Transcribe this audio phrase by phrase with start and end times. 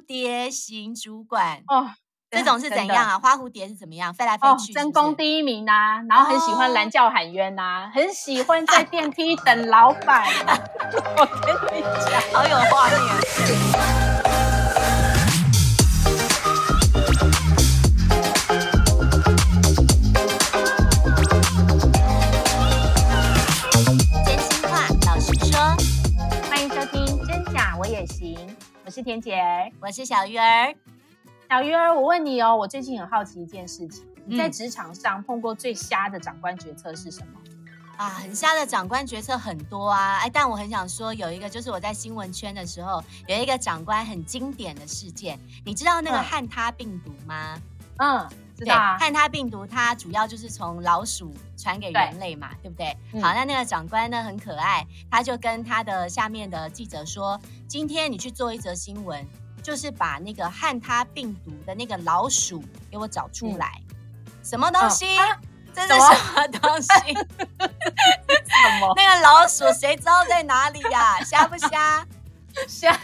[0.00, 1.90] 蝶型主管哦。
[2.32, 3.18] 这种是怎样啊？
[3.18, 4.14] 花蝴蝶是怎么样？
[4.14, 10.24] 飞来飞去争功第一名啊，然后很喜欢蓝叫喊冤呐，很喜欢在电梯等老板。
[11.18, 13.99] 我跟你讲，好有画面。
[29.00, 30.74] 是田姐儿，我是小鱼儿。
[31.48, 37.40] 小鱼儿，我问你哦，我最近很好奇一件事情，你在职场上碰过最瞎的长官决策是什么？
[37.96, 47.58] 啊，很瞎的长官决策很多啊，哎，但我很想说有一个，就是我在新闻圈的时候，有一个长官很经典的事件，你知道那个汉他病毒吗？
[47.96, 48.28] 嗯，
[48.64, 48.96] 知道啊。
[48.98, 52.96] 汉他病毒它主要就是从老鼠传给人类嘛，对，对不对？
[53.12, 53.22] 嗯。
[53.22, 59.26] 好，那那个长官呢很可爱，他就跟他的下面的记者说，今天你去做一则新闻。
[59.62, 65.18] 就是把那个汉他病毒的那个老鼠给我找出来，嗯、什么东西？
[65.18, 65.38] 哦啊、
[65.74, 66.88] 这是什么东西？
[67.12, 68.90] 什么？
[68.96, 71.20] 那个老鼠谁知道在哪里呀、啊？
[71.24, 72.06] 瞎不瞎？
[72.68, 72.98] 瞎！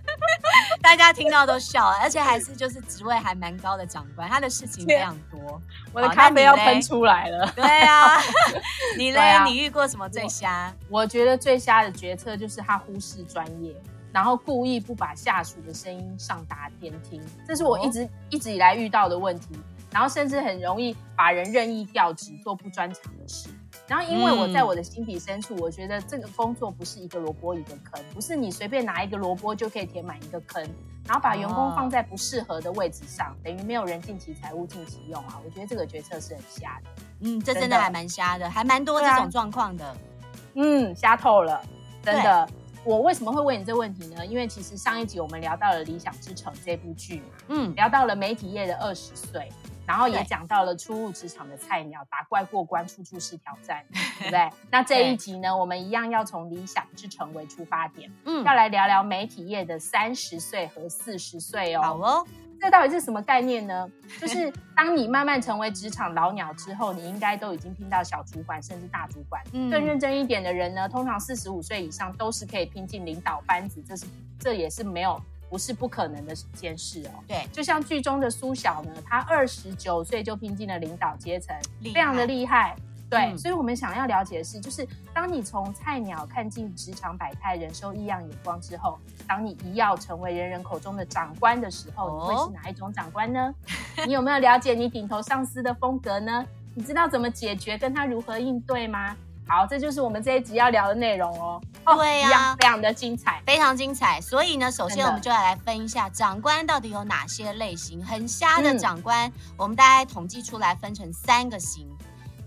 [0.82, 5.60] 大家听到都笑了，而且还是就是职位还蛮高的长官，他的事情非常多。
[5.92, 7.50] 我的咖啡要喷出来了。
[7.54, 8.18] 对啊，
[8.96, 9.44] 你嘞？
[9.44, 10.74] 你遇过什么最瞎？
[10.88, 13.74] 我，我觉得最瞎的决策就是他忽视专业。
[14.12, 19.50] 然后故意不把下属的声音上达天听，这是我一直、哦、一直以来遇到的问题。
[19.92, 23.48] 然后甚至很容易把人任意调职，做不专长的事。
[23.90, 30.64] 然后因为我在我的心底深处，嗯、我觉得这个工作不是一个萝卜一个坑，不是你随便拿一个萝卜就可以填满一个坑。
[31.08, 35.40] 然后把员工放在不适合的位置上，哦、等于没有人尽其才，物尽其用啊！
[35.44, 37.02] 我觉得这个决策是很瞎的。
[37.22, 39.96] 嗯，这真的还蛮瞎的，还蛮多这种状况的。
[40.54, 41.60] 嗯，瞎透了，
[42.00, 42.48] 真的。
[42.84, 44.24] 我为什么会问你这问题呢？
[44.24, 49.50] 因为其实上一集我们聊到了《理想之城》这部剧嘛，嗯，聊到了媒体业的二十岁，
[49.90, 53.84] 然后也讲到了初入职场的菜鸟打怪过关，处处是挑战，
[54.20, 54.48] 对不对？
[54.70, 61.82] 那这一集呢，我们一样要从《理想之城》为出发点，嗯，要来聊聊媒体业的三十岁和四十岁哦。
[61.82, 62.26] 好哦。
[62.60, 63.90] 这到底是什么概念呢？
[64.20, 69.42] 就是 当你慢慢成为职场老鸟之后，你应该都已经拼到小主管甚至大主管。
[69.52, 74.06] 嗯，更认真一点的人呢，通常四十五岁以上都是可以拼进领导班子，这是
[74.38, 75.20] 这也是没有
[75.50, 77.20] 不是不可能的一件事哦。
[77.26, 82.76] 对，就像剧中的苏小呢，他二十九岁就拼进了领导阶层，非常的厉害。
[83.10, 93.52] 对，嗯、所以我们想要了解的是，就是当你从菜鸟看尽职场百态、人受异样眼光之后，当你一要成为人人口中的长官的时候，你会是哪一种长官呢？
[93.98, 96.46] 哦、 你有没有了解你顶头上司的风格呢？
[96.72, 99.16] 你知道怎么解决，跟他如何应对吗？
[99.50, 101.60] 好，这就是我们这一集要聊的内容哦。
[101.96, 104.20] 对呀、啊，非常的精彩，非常精彩。
[104.20, 108.00] 所以呢，首先我们就要来分一下长官到底有哪些类型。
[108.06, 111.88] 很瞎的长官，嗯、我们大概统计出来分成三个型。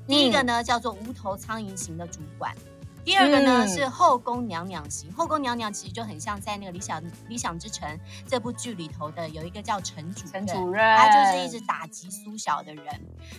[0.07, 2.55] 第一个呢，叫做无头苍蝇型的主管，
[3.03, 5.11] 第二个呢、嗯、是后宫娘娘型。
[5.11, 7.89] 后宫娘娘其实就很像在那个理想《理想之城》
[8.25, 12.85] 这部剧里头的有一个叫陈主任，陈主任，他就是一直打击苏小的人。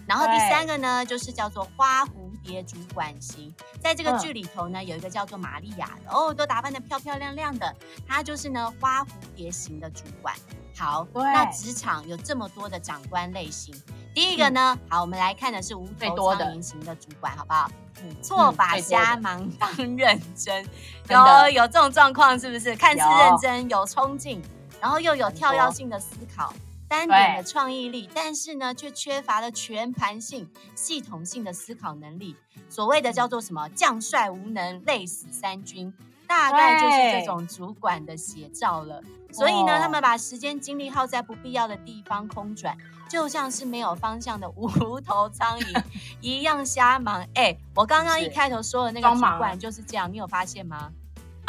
[0.06, 7.74] 然后第三个呢，就是叫做花蝴蝶主管型，在这个剧里头呢，有一个叫做玛利亚的哦，都打扮的漂漂亮亮的，
[8.06, 10.34] 她就是呢花蝴蝶型的主管。
[10.76, 13.74] 好，那职场有这么多的长官类型。
[14.12, 17.70] 第一个呢，好，我们来看的是无头苍蝇型的主管，好不好？
[18.02, 20.66] 嗯，错把瞎忙 当认真，
[21.08, 22.74] 有有这种状况是不是？
[22.74, 24.42] 看似认真，有冲劲，
[24.80, 26.52] 然后又有跳跃性的思考，
[26.94, 32.36] 单点的创意力，但是呢，却缺乏了全盘性、系统性的思考能力。
[32.68, 33.68] 所谓的叫做什么？
[33.70, 35.92] 将帅无能，累死三军，
[36.26, 39.02] 大概就是这种主管的写照了。
[39.32, 42.76] 所以呢，他们把时间精力耗在不必要的地方空转。
[43.06, 45.84] 就像是没有方向的无头苍蝇
[46.20, 47.20] 一样瞎忙。
[47.34, 50.90] 哎、欸，我刚刚一开头说的那个主管就是这样，你有发现吗？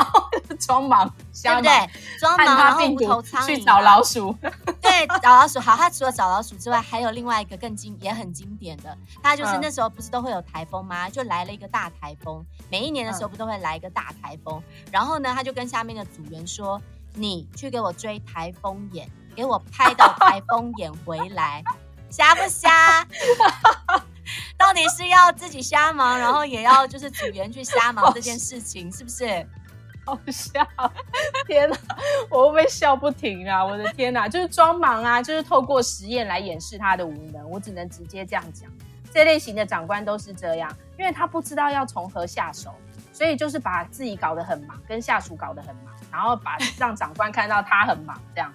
[0.14, 0.30] 哦，
[0.60, 1.08] 装忙，
[1.42, 1.72] 对不对？
[2.20, 4.36] 装忙，然后无头苍蝇去找老鼠。
[4.82, 5.60] 对，找老鼠。
[5.60, 11.10] 好，他除了找老鼠之外，还有另外一个更经也很经典的，他就是那时候不是都会有台风吗？
[11.10, 12.46] 就来了一个大台风。
[12.70, 14.62] 每一年的时候不都会来一个大台风？
[14.92, 16.82] 然后呢，他就跟下面的组员说
[17.14, 21.62] ：“你去给我追台风眼。”给我拍到台风眼回来，
[22.10, 23.06] 瞎不瞎？
[24.58, 29.46] 到底是要自己瞎忙，然后也要就是组员去瞎忙这件事情，是不是？
[30.06, 30.66] 好笑！
[31.48, 31.78] 天哪，
[32.30, 33.66] 我会不会笑不停啊？
[33.66, 37.50] 我的天哪， 就是装忙啊，就是透过实验来掩饰他的无能。
[37.50, 38.72] 我只能直接这样讲，
[39.12, 42.74] 这类型的长官都是这样，因为他不知道要从何下手，
[43.12, 48.54] 所以就是把自己搞得很忙，跟下属搞得很忙，然后把让长官看到他很忙 这样。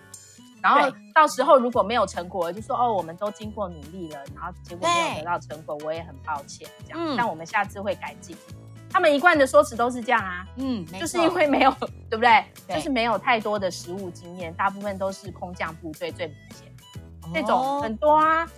[0.62, 6.98] 然后到时候如果没有成果，就说哦，我们都经过努力了，然后结果没有得到成果，我也很抱歉，这样。
[7.00, 8.36] 嗯、但我们下次会改进。
[8.92, 11.70] 他们一贯的说辞都是这样啊，嗯，就是因为没有，
[12.10, 12.44] 对不对？
[12.66, 16.66] 对，就是没有太多的实务经验，大部分都是空降部队最明显。
[17.32, 18.48] 这、哦、种很多啊，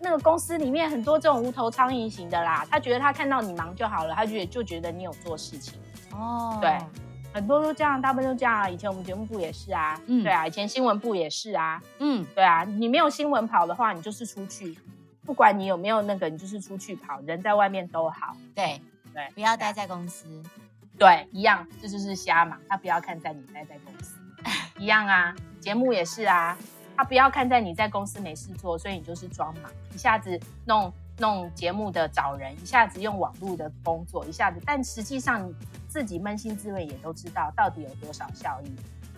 [0.00, 5.78] 那个公司里面很多这种无头苍蝇型的啦，他觉得他看到你忙就好了，他觉得就觉得你有做事情。
[6.12, 6.76] 哦，对，
[7.32, 8.68] 很多都这样，大部分都这样啊。
[8.68, 14.76] 以前我们节目部也是啊，嗯，对啊，以前新闻部也是啊，嗯，对啊，你没有新闻跑的话，你就是出去，
[15.24, 18.36] 不管你有没有那个，你就是出去跑，人在外面都好。
[18.56, 18.82] 对。
[19.12, 20.42] 对，不要待在公司。
[20.98, 22.60] 对，一样，这就是瞎忙。
[22.68, 24.16] 他不要看在你待在公司，
[24.78, 25.34] 一样啊。
[25.60, 26.56] 节目也是啊，
[26.96, 35.54] 他不要看在你在公司没事做，所以你就是装忙，一下子弄弄节目的找人，一下子用网络的工作，一下子，但实际上你
[35.88, 38.76] 自己扪心自问也都知道，到底有多少效益，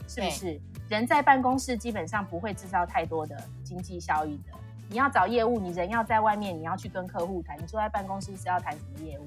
[0.08, 0.61] 是不是？
[0.88, 4.52] 人在办公室基本上不会制造太多的经济效益的。
[4.90, 7.58] 你要找业务，你人要在外面，你要去跟客户谈。
[7.58, 9.26] 你坐在办公室是要谈什么业务？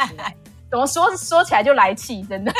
[0.70, 2.52] 怎么说说起来就来气，真的，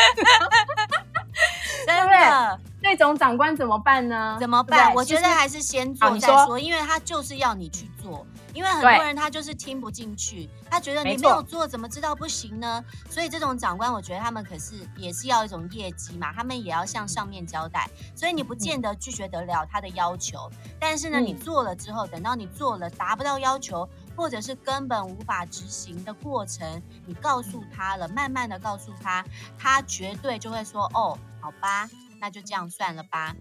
[1.87, 2.61] 真的。
[2.81, 4.37] 那种长官怎么办呢？
[4.39, 4.95] 怎么办？
[4.95, 8.25] 我觉得还是先做再说，说，因为他就是要你去做。
[8.55, 12.83] 因为很多人他就是听不进去，他觉得你没有做，怎么知道不行呢？
[13.11, 17.91] 所以这种长官，我觉得他们可是也是要一种业绩嘛，他们也要向上面交代。
[18.15, 23.87] 所以你不见得拒绝得了他的要求，但是呢，你做了之后，等到你做了达不到要求，
[24.17, 29.25] 或者是根本无法执行的过程，你告诉他了，慢慢的告诉他，
[29.59, 33.35] 他绝对就会说：“哦，好吧，那就这样算了吧。”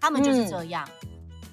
[0.00, 0.88] 他们就是这样，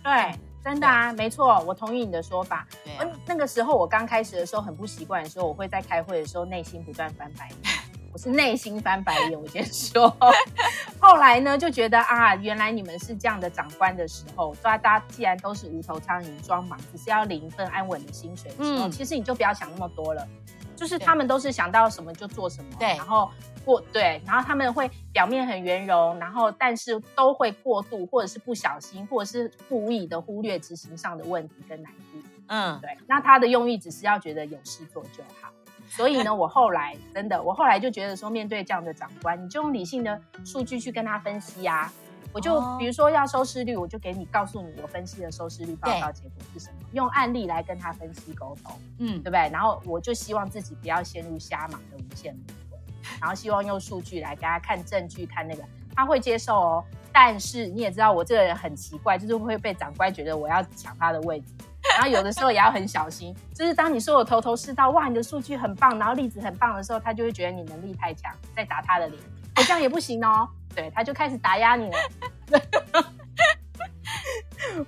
[0.03, 0.39] 对。
[0.61, 2.67] 真的啊，没错，我同意你的说法。
[2.83, 7.57] 对、啊，那个时候我刚开始的时候很不习惯的时候，我会在开会的时候内心不断翻白眼。
[8.11, 10.13] 我是内心翻白眼，我先说。
[10.99, 20.27] 后来呢，就觉得啊，原来你们是这样的长官的时候，大家既然都是无头苍蝇装忙，只是要领一份安稳的薪水的时候，嗯，其实你就不要想那么多了。
[20.75, 23.29] 就是他们都是想到什么就做什么，对，然后
[23.65, 32.38] 过对，然后他们会表面很圆融，然后但是都会过度或者是不小心或者是故意的忽略执行上的问题跟难度。
[32.49, 35.49] 嗯，对，那他的用意只是要觉得有事做就好。
[35.87, 41.91] 所以呢，我后来真的，我后来就觉得说，面对这样的长官，你就用理性的数据去跟他分析啊。
[42.31, 49.49] 我就比如说要收视率，我就给你告诉你我分析的收视率报告结果是什么，用案例来跟他分析沟通，嗯，对不对？
[49.51, 52.77] 然后我就希望自己不要陷入瞎忙的无限轮回，
[53.19, 55.63] 然后希望用数据来给他看证据，看那个
[55.95, 56.83] 他会接受哦。
[57.11, 61.55] 但是你也知道我这个人很奇怪，就是会被长官觉得我要抢他的位置，
[61.99, 69.21] 然后有的时候也要很小心，就是当你说我头头是道，哇，你的数据很棒，然后例子很棒的时候，他就会觉得你能力太强，再打他的脸，
[69.57, 70.47] 我这样也不行哦。
[70.73, 71.97] 对，他就开始打压你了。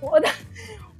[0.00, 0.28] 我的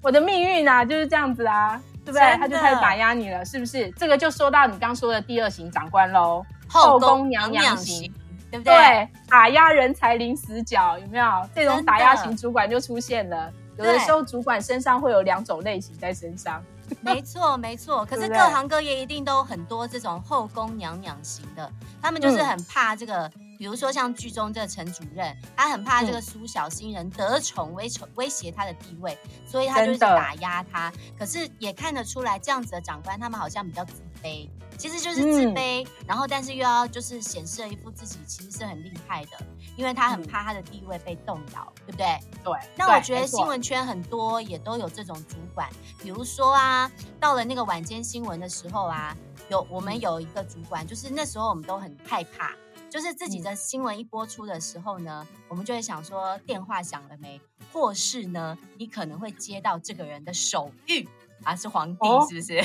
[0.02, 2.20] 我的命运啊，就是这样子啊，对不对？
[2.36, 3.90] 他就开始打压你了，是不是？
[3.92, 8.12] 这个就说到你刚说的第二型长官喽，后宫娘娘型，
[8.50, 8.74] 对不对？
[8.74, 11.48] 对，打压人才零死角，有没有？
[11.54, 13.50] 这种打压型主管就出现了。
[13.86, 16.62] 有的时候主管身上会有两种类型在身上。
[17.00, 18.04] 没错，没错。
[18.04, 21.70] 可是各行各业一定都很多这种后宫娘娘型的，
[22.02, 23.30] 他们就是很怕这个。
[23.62, 29.16] 嗯比如说像剧中这个陈主任，他很怕这个苏小新人得宠威宠威胁他的地位，
[29.46, 30.92] 所以他就是打压他。
[31.16, 39.38] 可是也看得出来，这样子的长官他们好像比较自卑，其实就是自卑，嗯、然后但是又要就是显示了一副自己其实是很厉害的，
[39.76, 42.18] 因为他很怕他的地位被动摇，对不对？
[42.42, 42.52] 对。
[42.74, 45.70] 那我觉得新闻圈很多也都有这种主管，
[46.02, 46.90] 比如说啊，
[47.20, 49.16] 到了那个晚间新闻的时候啊，
[49.48, 52.50] 有我们有一个主管，就是那时候我们都很害怕。
[52.92, 57.40] 就是自己的新闻一播出的时候呢，嗯、我们就会想说电话响了没，
[57.72, 61.08] 或是呢，你可能会接到这个人的手谕
[61.42, 62.58] 啊，是皇帝是不是？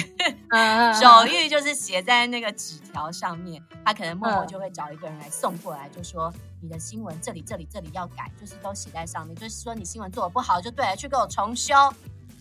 [0.50, 6.30] 哦、 手谕就是写在那个纸条上面，他可能默默就会找一个人来送过来，就说
[6.62, 11.74] 你的新闻这里这里这里要改，就是都写在上面，就是说你新闻做的不好就对了，去给我重修。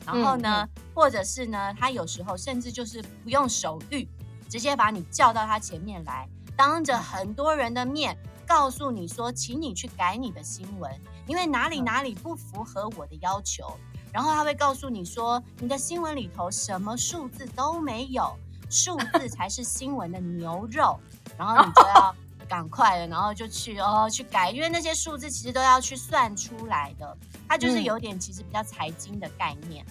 [0.05, 4.09] 然后呢，嗯嗯、或者是呢，他有时候甚至就是不用手谕，
[4.49, 6.29] 直接把你叫到他前面来。
[6.57, 10.91] 当着很多人的面告诉你说，请你去改你的新闻，
[11.27, 13.77] 因为哪里哪里不符合我的要求。
[14.13, 18.35] 然后他会告诉你说，你的新闻里头什么数字都没有，
[18.71, 20.99] 数字才是新闻的牛肉。
[21.37, 22.15] 然后你就要
[22.49, 27.15] 赶快的，然后就去哦去改，因为那些数字其实都要去算出来的。
[27.47, 29.85] 它就是有点其实比较财经的概念。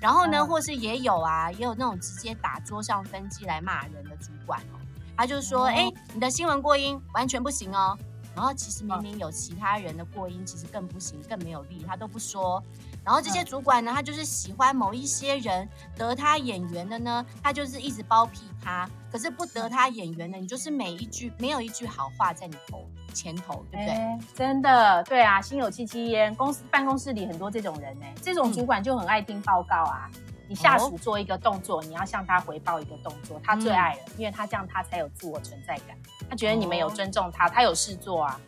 [0.00, 4.77] 然后呢，或是也有啊，也有那种直接打桌上分机来骂人的主管哦。
[5.18, 7.98] 他就说：“哎、欸，你的新闻过音完全不行哦。”
[8.36, 12.62] 然后其实明明有其他人的过音，其实更不行，更没有力，他都不说。
[13.04, 18.88] 然后这些主管呢，他就是喜欢某一些人，得他眼缘的呢，他就是一直包庇他。
[19.10, 23.94] 可是不得他眼缘的，你就是每一句没有一句好话在你头前头，对不对？
[23.94, 26.32] 欸、真的，对啊，心有戚戚焉。
[26.36, 30.08] 公司办公室里很多这种人呢，这种主管就很爱听报告啊。
[30.14, 35.96] 嗯、你下属做一个动作，你要向他回报一个动作，他最爱了，嗯、因为他这样他才有自我存在感。
[36.28, 38.40] 他觉得你们有尊重他，他有事做啊，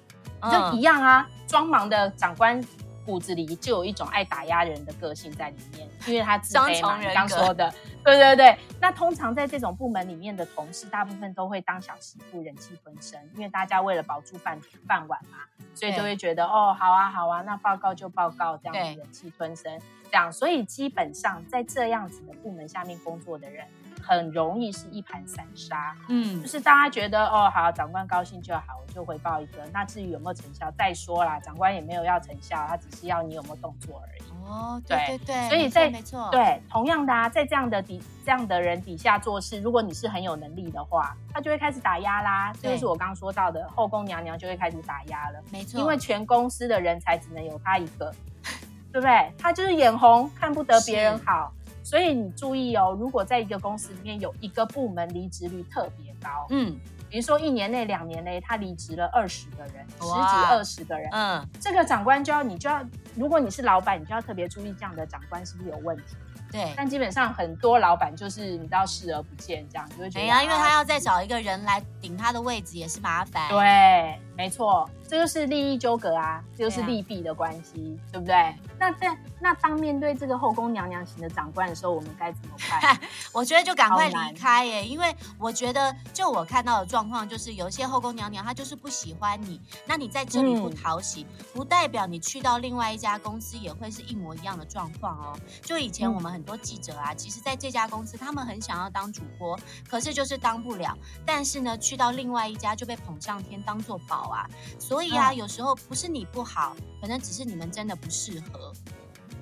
[0.51, 1.29] 就一样啊。
[1.47, 2.65] 装忙的长官
[3.05, 6.99] 骨子里就有一种爱打压人的个性在里面，因为他自卑嘛。
[6.99, 7.73] 你刚说的，
[8.05, 8.59] 对对对。
[8.81, 15.39] 那通常在这种部门里面的同事，大部分都会当小媳妇，忍气吞声，因为大家为了保住饭饭碗嘛，
[15.75, 20.33] 所以就会觉得哦，好啊好啊，那报告就报告，这样子忍气吞声，这样。
[20.33, 23.67] 所以基本上在这样子的部门下面工作的人。
[24.11, 29.65] 很容易是一盘散沙，嗯，就是大家觉得哦，好，长官高兴就好，我就回报一个。
[29.73, 31.39] 那至于有没有成效，再说啦。
[31.39, 34.23] 长官也没有要成效，他只是要你有没有动作而已。
[34.45, 42.53] 哦，对对对，所以在没错，对，同样的啊，在这样的底这样的人底下做事，如果你是很有能力的话，他就会开始打压啦。
[42.61, 45.41] 这就是我刚刚说到的后宫娘娘就会开始打压了。
[45.53, 48.13] 没错，因为全公司的人才只能有他一个，
[48.93, 49.33] 对不对？
[49.39, 51.53] 他就是眼红，看不得别人好。
[51.83, 62.85] 所以你注意哦，如果在一个公司里面有一个部门离职率特别高，嗯，比如说一年内、两年内他离职了二十个人，十几二十个人，嗯，这个长官就要你就要，
[63.15, 66.17] 如果你是老板，你就要特别注意这样的长官是不是有问题。
[66.53, 70.27] 对，但基本上很多老板就是你知道视而不见这样，就会觉得。
[70.27, 73.49] 对啊，因为他要再找一个人来顶他的位置也是麻烦。
[73.49, 78.57] 对，没错，这就是利益纠葛啊，这就是利弊的关系，对，啊、对不对？
[78.79, 82.99] 那在那当面对这个后宫娘娘型的长官的时候，我们该怎么办？
[83.33, 95.39] 我觉得就赶快离开耶，因为我觉得就我看到的状况就是，有一些后宫娘娘她就是不喜欢你，那你在这里不讨喜，嗯、不代表你去到另外一家公司也会是一模一样的状况哦。
[95.63, 96.41] 就以前我们很。
[96.41, 100.97] 很多记者啊，其实在这家公司，他们很想要当主播，可是就是当不了。
[101.27, 104.49] 但是呢，去到另外一家就被捧上天，当做宝啊。
[104.79, 108.73] 所以啊，嗯、有时候不是你不好，可能只是你们真的不适合。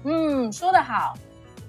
[0.04, 1.16] 嗯，说得好。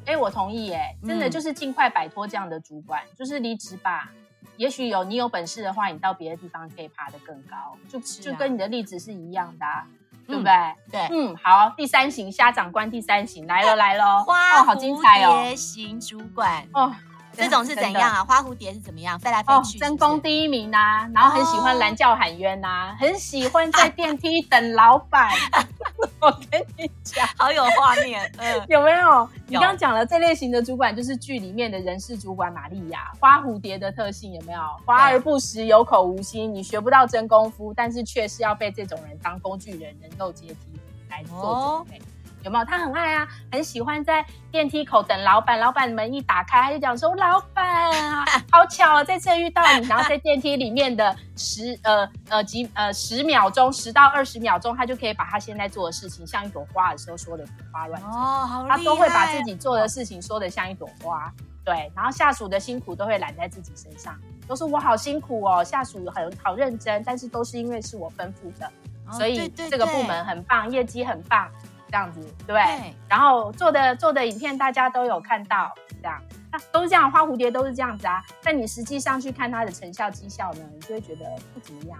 [0.05, 0.71] 哎，我同意。
[0.71, 4.11] 哎，真的就是尽快摆脱这样的主管，嗯、就是离职吧。
[4.57, 7.77] 也许有你有本事的话，你到别的地方可以爬得更高。
[7.87, 9.87] 就、啊、就跟你的例子是一样的、啊。
[10.27, 10.53] 对不对？
[10.91, 16.93] 对，嗯，好，第三型虾长官，第三型来了 来了，花蝴蝶型主管哦，
[17.39, 18.23] 这种是怎样啊？
[18.23, 19.17] 花蝴蝶是怎么样？
[19.19, 25.29] 飞来飞去，争功第一名呐，然后很喜欢拦叫喊冤呐， 很喜欢在电梯等老板。
[26.21, 29.29] 我跟你讲，好有画面，嗯， 有没有？
[29.47, 34.59] 你刚刚讲了这类型的主管，就是剧里面的人事主管玛利亚，花蝴蝶的特性有没有？
[34.85, 40.57] 华而不实，有口无心，你学不到真功夫，但是却是要被这种人当工具人，人肉阶梯
[41.09, 42.05] 来做准备。
[42.43, 42.65] 有没有？
[42.65, 45.59] 他很爱啊，很喜欢在电梯口等老板。
[45.59, 58.65] 老板门一打开，他就讲说：“老板啊，好巧啊，这次遇到你。”然后在电梯里面的十呃呃几呃十秒钟，十到二十秒钟，他就可以把他现在做的事情，像一朵花的时候说的花乱哦。
[58.69, 61.31] 他都会把自己做的事情说的像一朵花，
[61.65, 61.91] 对。
[61.95, 64.17] 然后下属的辛苦都会揽在自己身上，
[64.47, 68.71] 都是我好辛苦哦，下属很好认真，但是都是因为是我吩咐的，
[69.11, 71.49] 所以这个部门很棒，业绩很棒。
[71.89, 78.23] 这样子对，对，然后做的做的影片大家都有看到，这样，那都是这样，花蝴蝶都是这样子啊。
[78.43, 81.97] 但你实际上去看它的成效绩效呢，你就会觉得不怎么样。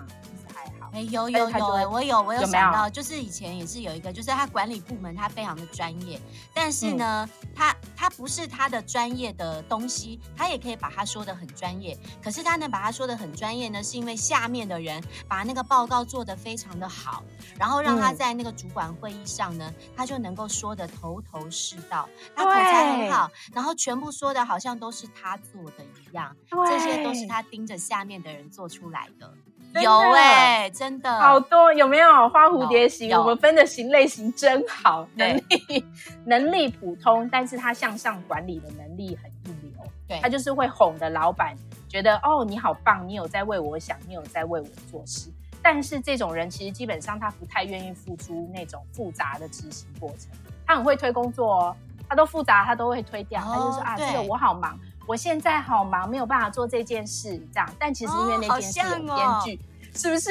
[0.91, 6.19] 哎，有有有，我有我有想到，就是以前也是有一个，就是他管理部门他非常的专业，
[6.53, 11.97] 但是呢，他他不是他的专业的东西，他也可以把他说的很专业。
[12.23, 17.23] 可是他能把他说的很专业呢，是因为下面的人把那个报告做的非常的好，
[17.57, 29.31] 然后让他在那个主管会议上呢，他就能够说的头头是道，他口才很好，然后全部说的好像都是他做的一样，这些都是他盯着下面的人做出来的。
[29.73, 33.15] 有哎、欸，真的好多，有没有花蝴蝶型？
[33.17, 35.85] 我们分的型类型真好，能力
[36.25, 39.71] 能力普通，但是他向上管理的能力很一流。
[40.07, 41.55] 对，他就是会哄的老板
[41.87, 45.31] 觉得哦，你好棒，你有在为我想，你有在为我做事。
[45.61, 50.29] 但是这种人其实基本上他不太愿意付出那种复杂的执行过程，
[50.65, 51.75] 他很会推工作哦，
[52.07, 54.79] 他都复杂他都会推掉，哦、他就说啊，这个我好忙。
[55.09, 57.67] 我现在好忙，没有办法做这件事，这样。
[57.79, 59.57] 但其实因为那件事很艰巨，哦哦、
[59.95, 60.29] 是不是？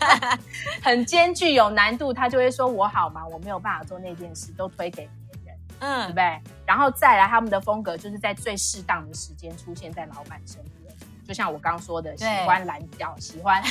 [0.82, 5.06] 很艰巨有难度，他就会说我好忙，我没有办法做那件事，都推给
[5.44, 6.40] 别人，嗯，对不对？
[6.64, 10.96] 然后再来，他们的风格就是在最适当的时间出现在老板身边，
[11.28, 13.62] 就像我刚说的，喜欢拦脚，喜欢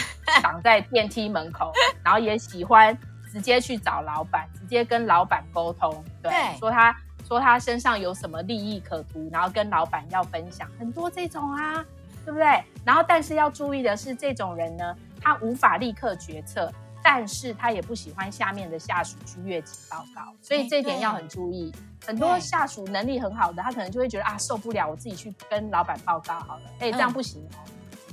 [0.43, 2.95] 挡在电梯门口，然后也喜欢
[3.31, 6.95] 直接去找老板，直接跟老板沟通，对，对说他
[7.29, 11.85] 说他身上有什么利益可图，然后跟老板要分享，很多这种啊，
[12.25, 12.61] 对不对？
[12.83, 16.69] 然后但是要注意的是，这种人呢，他无法立刻决策。
[17.01, 21.73] 但是他也不喜欢下面的下属去越级报告，所以这一点要很注意。
[22.05, 26.63] 很多下属能力很好的，他可能就会觉得啊，受不了，我自己去跟老板报告好了。
[26.79, 27.63] 哎，这样不行哦，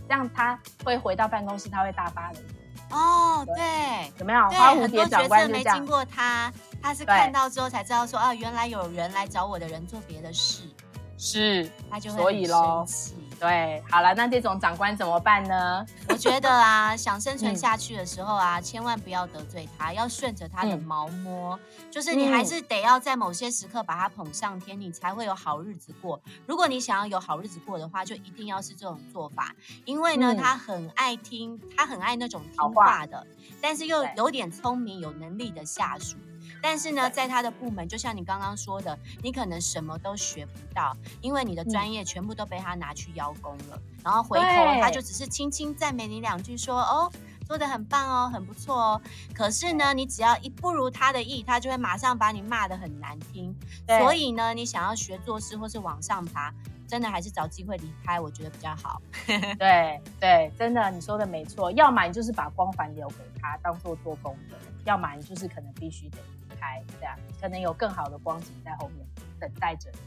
[0.08, 2.96] 这样他会回到办公室，他会大发雷霆。
[2.96, 4.48] 哦，对，有没有？
[4.50, 6.50] 花蝴蝶长官没经过他，
[6.82, 10.62] 他是看到之后才知道说啊，原来有人来找我的人做别的事，
[11.18, 13.14] 是，他就会很生气。
[13.38, 15.84] 对，好了，那这种长官怎么办呢？
[16.08, 26.18] 我觉得啊，想生存下去的时候啊，嗯、千万不要得罪他，要顺着他的毛摸，嗯、就是你还是得要在某些时刻把他捧上天，你才会有好日子过。
[26.46, 29.54] 如果你想要有好日子过的话，就一定要是这种做法，
[29.84, 33.26] 因为呢，嗯、他很爱听，他很爱那种听话的，话
[33.60, 36.16] 但是又有点聪明、有能力的下属。
[36.62, 43.80] 但是呢，在他的部门，就像你刚刚说的，你可能什么都学不到，因为你的专业全部都被他拿去邀功了。
[44.02, 44.44] 然后回头
[44.80, 47.12] 他就只是轻轻赞美你两句说，说哦，
[47.46, 49.00] 做的很棒哦，很不错哦。
[49.32, 53.54] 可是呢，你只要一不如他的意，他就会马上把你骂得很难听。
[53.86, 56.52] 所以呢，你想要学做事或是往上爬，
[56.88, 59.00] 真的还是找机会离开，我觉得比较好。
[59.58, 61.70] 对对，真的你说的没错。
[61.72, 66.18] 要么你就是把光环留给他，当做做功德；要么你就是可能必须得。
[66.60, 69.06] 开这样，可能有更好的光景在后面
[69.38, 69.98] 等待着你，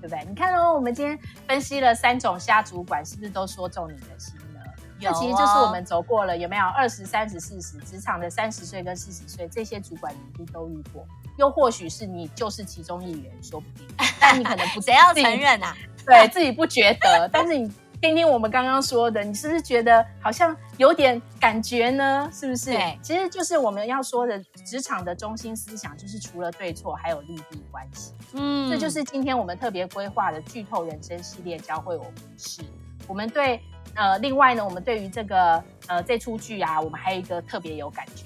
[0.00, 0.24] 对不对？
[0.28, 4.60] 你看哦，我们今天分析了三种虾主管，是不是都说中你的心呢？
[4.98, 6.64] 有、哦，这其实就是我们走过了，有没有？
[6.66, 13.86] 二十、三十、四十，职场的三十岁跟四十岁，这些主管你一定都遇过，又或许是你就是其中一员，说不定。
[14.20, 15.76] 但你可能不谁要承认啊？
[16.06, 17.70] 对自己不觉得，但是你。
[18.00, 22.30] 听听我们刚刚说的，你是不是觉得好像有点感觉呢？
[22.32, 22.70] 是不是？
[22.70, 28.12] 对，其实就是我们要说的职场的中心思想，就是除了对错，还有利弊关系。
[28.34, 32.62] 嗯，这就是今天我们特别规划的剧透人生系列，教会我们是。
[33.08, 33.60] 我们对
[33.96, 38.24] 呃，另外呢，我们对于这个呃这出剧啊，我们还有一个特别有感觉。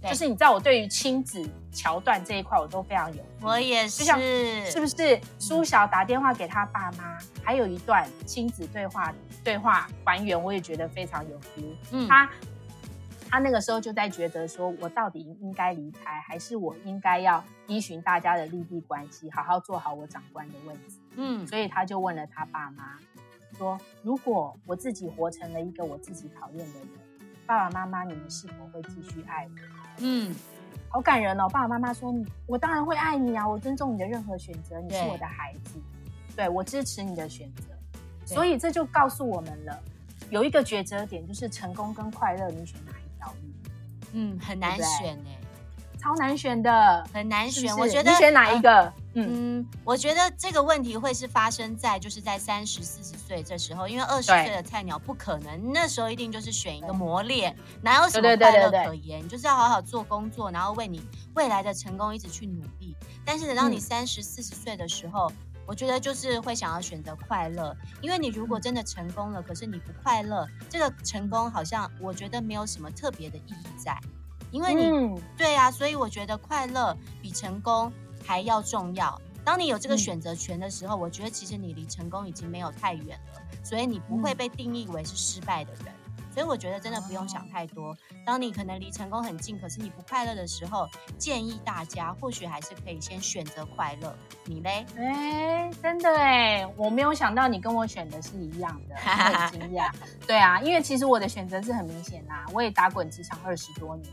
[0.00, 1.40] 对就是你知道，我对于亲子
[1.72, 3.24] 桥段这一块，我都非常有。
[3.40, 4.04] 我也是，
[4.70, 5.20] 是不是？
[5.38, 11.74] 苏小打电话给他爸妈，嗯、还有一段亲子对话，对话还原，我也觉得非常有 feel。
[11.90, 12.30] 嗯，他
[13.30, 20.98] 他那个时候就在觉得说，我到底应该离开，还是我应该要依循大家的利弊关系，好好做好我长官的位置？
[21.16, 22.98] 嗯，所以他就问了他爸妈，
[23.56, 26.88] 说：如果我自己活成了一个我自己讨厌的人，
[27.46, 29.50] 爸爸妈妈，你们是否会继续爱我？
[29.98, 30.34] 嗯，
[30.92, 31.48] 好感人哦！
[31.48, 32.14] 爸爸妈妈说
[32.46, 35.80] ：“我当然会爱你啊，我尊重你的任何选择，你是我的孩子，
[36.36, 37.62] 对，对我支持你的选择。
[38.26, 39.82] 所以这就告诉我们了，
[40.28, 43.38] 有一个抉择点，就是成功跟快乐，你选哪一条路？
[44.12, 45.38] 嗯，很难选哎。”
[46.02, 47.68] 超难选的，很难选。
[47.68, 48.68] 是是我觉得你选哪一个？
[48.70, 59.26] 呃、嗯，嗯，我觉得这个问题会是发生在就是在三十四十岁这时候，因为二十岁的菜鸟不可能，那时候一定就是选一个磨练，哪有什么快乐可言？
[59.28, 61.00] 就是要好好做工作，然后为你
[61.34, 62.96] 未来的成功一直去努力。
[63.24, 65.36] 但是等到你三十四十岁的时候，嗯、
[65.66, 73.96] 我觉得就是会想要选择快乐，因为你如果真的成功了，可是你不快乐，这个成功好像我觉得没有什么特别的意义在。
[74.52, 77.92] 因为你、嗯、对啊，所以我觉得快乐比成功
[78.24, 79.20] 还要重要。
[79.44, 85.86] 当你有这个选择权的时候，嗯、我觉得其实你离成功已经没有太远了，所以你不会被定义为是失败的人。
[86.18, 87.96] 嗯、所以我觉得真的不用想太多。
[88.24, 90.88] 当你可能离成功很近，可是你不快乐的时候，
[91.18, 94.14] 建议大家或许还是可以先选择快乐。
[94.44, 94.86] 你嘞？
[94.96, 99.90] 哎，真的哎，我没有想到你跟我选的是一样的，很惊讶。
[100.24, 104.08] 对啊，因为其实我的选择是很明显啦，我也打滚职场二十多年。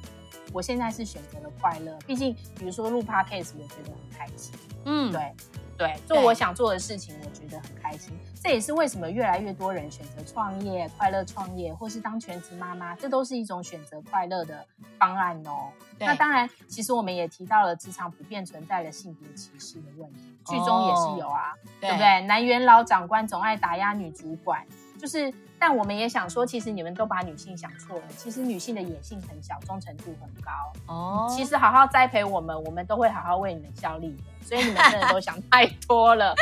[0.53, 4.53] 我现在是选择了快乐，毕竟比如说录 podcast，我觉得很开心。
[4.85, 5.33] 嗯，对
[5.77, 8.17] 对，做我想做的事情，我觉得很开心。
[8.41, 14.65] 这也是为什么越来越多人选择创业、快乐创业，或是当全职妈妈，这都是一种选择快乐的
[14.97, 15.69] 方案哦。
[15.97, 22.21] 那当然，其实我们也提到了职场普遍存在的性别歧视的问题，剧中也是有啊，哦、对不对？
[22.21, 24.65] 男元老长官总爱打压女主管。
[24.97, 28.04] 就是，但我们也想说，其实你们都把女性想错了。
[28.17, 30.52] 其实女性的野性很小，忠诚度很高。
[30.88, 34.24] 哦，其实好好栽培我们，我们都会好好为你们效力的。
[34.41, 36.34] 所以你们真的都想太多了。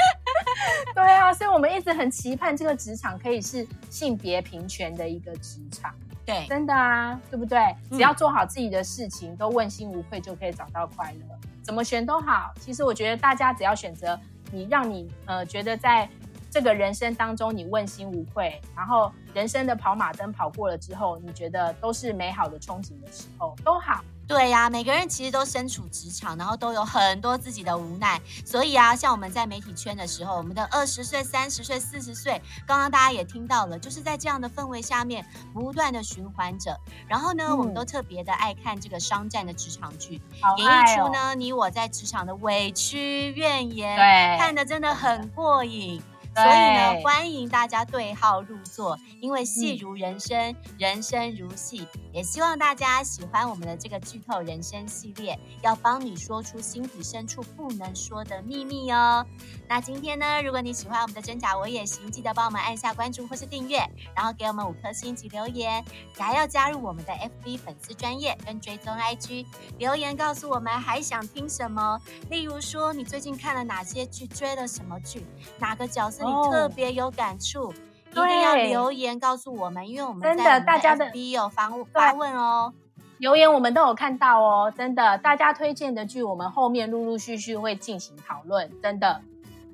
[0.94, 5.94] 对啊，所以我们一直很期盼这个职场可以是性别平权的一个职场。
[6.26, 7.60] 对，真的啊，对不对？
[7.90, 11.36] 只要做好自己的事情，嗯、都问心无愧，就可以找到快乐。
[11.64, 12.54] 怎么选都好。
[12.60, 14.18] 其实我觉得大家只要选择
[14.52, 16.08] 你，让你呃觉得在。
[16.50, 24.04] 这个人生当中你问心无愧，然后人生的跑马灯跑过了之后，你觉得都是美好的憧憬的时候，都好。
[24.28, 28.20] 对呀、啊，每个人其实都身处职场，然后都有很多自己的无奈。
[28.46, 36.78] 所以啊，像我们在媒体圈的时候，我们的二十岁、三十岁、四十岁，刚刚大家也听到了，就是在这样的氛围下面不断的循环着。
[37.08, 46.04] 然后呢，嗯、我们都特别的爱看这个商战的职场剧，哦、演绎出呢你我在职场的委屈怨言，对看的真的很过瘾。
[46.38, 59.26] 所以呢，欢迎大家对号入座，因为戏如人生，嗯、人生如戏，也希望大家喜欢我们的这个剧透人生系列，要帮你说出心底深处不能说的秘密哦。
[59.68, 63.80] 那今天呢，如果你喜欢我们的真假我也行，记得帮我们按下关注或是订阅，
[64.16, 65.84] 然后给我们五颗星及留言，
[66.16, 69.44] 还要加入我们的 FB 粉丝专业跟追踪 IG，
[69.80, 75.26] 留言告诉我们还想听什么，例如说你最近看了哪些剧，追了什么剧，
[75.58, 76.27] 哪个角色。
[76.28, 77.74] 你特别有感触，
[78.12, 82.74] 一定要留言告诉我们，因为我们真的大家的 FB 有发发问哦，
[83.18, 89.22] 留言我们都有看到哦，真的，大家推荐的剧，我们后面陆陆续续会进行讨论，真的，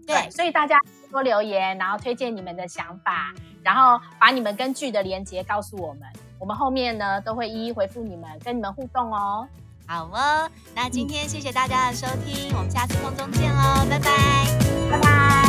[0.08, 0.80] 对，所以大家
[1.12, 6.02] 多留言，然后推荐你们的想法，然后把你们跟剧的连接告诉我们，
[6.40, 9.48] 我们后面呢都会一一回复你们，跟你们互动哦。
[9.86, 14.10] 好哦，那今天谢谢大家的收听，我们下次空中见喽，拜拜，
[14.90, 15.43] 拜拜。